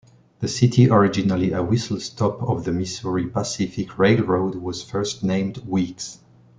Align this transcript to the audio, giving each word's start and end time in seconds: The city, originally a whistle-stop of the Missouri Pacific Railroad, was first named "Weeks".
The 0.39 0.47
city, 0.47 0.89
originally 0.89 1.51
a 1.51 1.61
whistle-stop 1.61 2.41
of 2.41 2.63
the 2.63 2.71
Missouri 2.71 3.27
Pacific 3.27 3.99
Railroad, 3.99 4.55
was 4.55 4.81
first 4.81 5.23
named 5.23 5.57
"Weeks". 5.67 6.17